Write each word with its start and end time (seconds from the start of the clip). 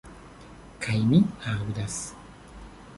Kaj 0.87 0.97
mi 1.11 1.21
aŭdas. 1.53 2.03